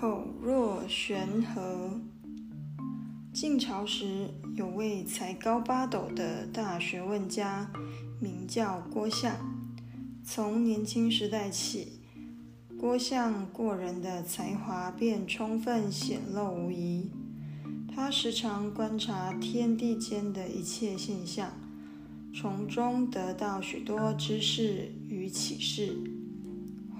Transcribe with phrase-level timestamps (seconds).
[0.00, 2.00] 口若悬河。
[3.34, 7.70] 晋朝时，有位才高八斗的大学问家，
[8.18, 9.36] 名叫郭象。
[10.24, 12.00] 从年轻时代起，
[12.78, 17.10] 郭象过人的才华便充分显露无遗。
[17.94, 21.52] 他时常观察天地间的一切现象，
[22.32, 25.96] 从中得到许多知识与启示。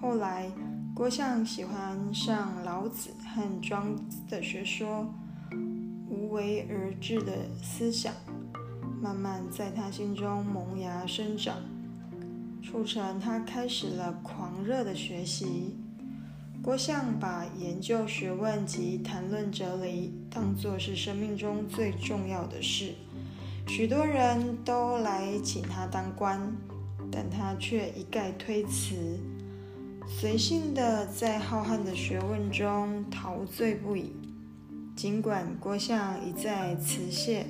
[0.01, 0.51] 后来，
[0.95, 5.07] 郭象喜欢上老子和庄子的学说，
[6.09, 8.13] 无为而治的思想，
[9.01, 11.57] 慢慢在他心中萌芽生长，
[12.63, 15.77] 促成他开始了狂热的学习。
[16.63, 22.95] 郭象把研究学问及谈论哲理当作是生命中最重要的事，
[23.73, 26.53] 许多人都来请他当官，
[27.09, 29.17] 但他却一概推辞，
[30.09, 34.13] 随性的在浩瀚的学问中陶醉不已。
[34.97, 37.47] 尽管郭象一再辞谢，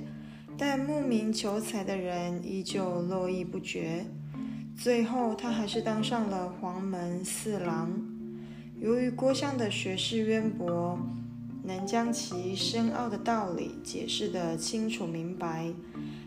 [0.59, 4.05] 但慕名求才的人依旧络绎不绝。
[4.77, 7.91] 最后，他还是当上了黄门侍郎。
[8.79, 10.99] 由于郭象的学识渊博，
[11.65, 15.73] 能将其深奥的道理解释得清楚明白，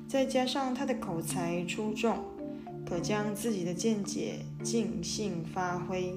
[0.07, 2.17] 再加上他的口才出众，
[2.85, 6.13] 可将自己的见解尽兴发挥，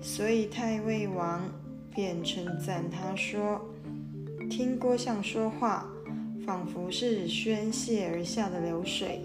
[0.00, 1.42] 所以太尉王
[1.94, 3.60] 便称赞他说
[4.48, 5.90] ：“听郭相说话，
[6.46, 9.22] 仿佛是宣泄而下的流水，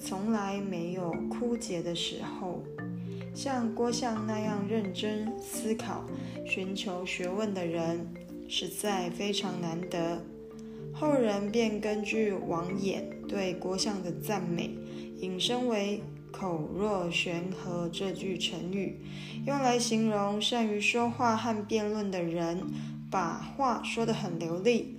[0.00, 2.62] 从来没有枯竭的时候。”
[3.34, 6.04] 像郭象那样认真思考、
[6.46, 8.08] 寻求学问的人，
[8.48, 10.18] 实在非常难得。
[10.98, 14.70] 后人便根据王衍对郭象的赞美，
[15.20, 16.02] 引申为
[16.32, 18.98] “口若悬河”这句成语，
[19.44, 22.62] 用来形容善于说话和辩论的人，
[23.10, 24.96] 把话说得很流利，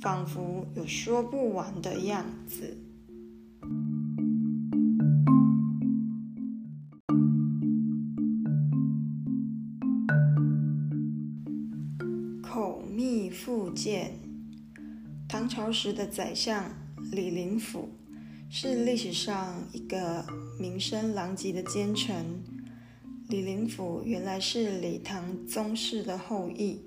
[0.00, 2.76] 仿佛有说不完的样子。
[13.30, 14.18] 复见
[15.28, 16.74] 唐朝时的宰相
[17.12, 17.90] 李林甫，
[18.48, 20.24] 是历史上一个
[20.58, 22.42] 名声狼藉的奸臣。
[23.28, 26.80] 李林甫原来是李唐宗室的后裔，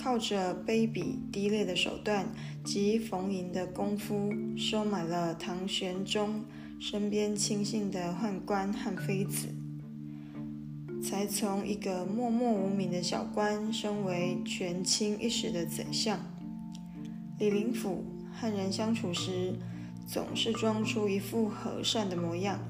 [0.00, 6.44] 靠着卑鄙低劣的手段及逢迎的功夫，收买了唐玄宗
[6.78, 9.48] 身边亲信的宦官和妃子。
[11.02, 16.33] 才从一个默默无名的小官升为权倾一时的宰相。
[17.38, 19.54] 李林甫和人相处时，
[20.06, 22.60] 总是装出一副和善的模样，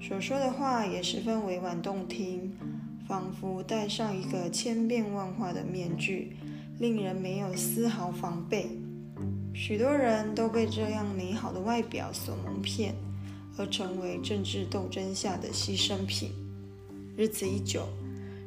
[0.00, 2.56] 所说的话也十分委婉动听，
[3.08, 6.36] 仿佛戴上一个千变万化的面具，
[6.78, 8.78] 令人没有丝毫防备。
[9.52, 12.94] 许多人都被这样美好的外表所蒙骗，
[13.56, 16.30] 而成为政治斗争下的牺牲品。
[17.16, 17.88] 日子一久，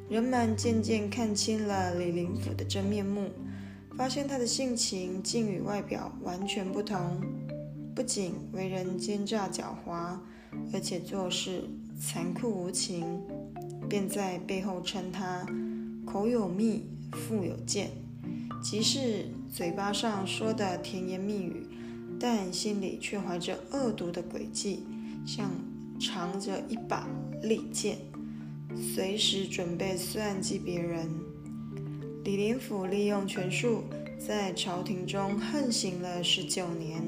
[0.10, 3.30] 人们渐渐看清了李林甫的真面目，
[3.98, 7.20] 发现他的性情竟与外表完全不同。
[7.96, 10.20] 不仅为人奸诈狡猾，
[10.72, 11.64] 而且做事
[12.00, 13.20] 残酷无情，
[13.90, 15.44] 便在背后称他
[16.06, 17.90] 口有蜜，腹有剑，
[18.62, 21.66] 即是嘴巴上说的甜言蜜语，
[22.20, 24.86] 但心里却怀着恶毒的诡计，
[25.26, 25.50] 像
[26.00, 27.08] 藏着一把
[27.42, 27.98] 利剑。
[28.76, 31.10] 随时准备算计别人。
[32.28, 33.86] 李林甫利用权术，
[34.20, 37.02] 在朝廷中横行了十九年。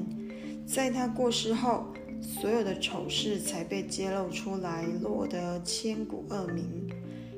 [0.66, 1.88] 在他过世后，
[2.22, 6.88] 所有的丑事才被揭露出来，落得千古恶名。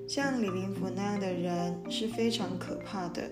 [0.07, 3.29] 像李林甫那样的人是非常可怕的，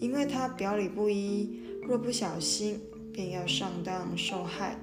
[0.00, 2.80] 因为他表里不一，若不小心
[3.12, 4.74] 便要上当受害。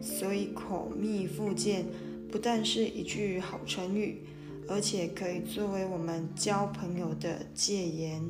[0.00, 1.84] 所以口蜜腹剑
[2.30, 4.22] 不但是一句好成语。
[4.68, 8.22] 而且可以作为我们交朋友的戒言。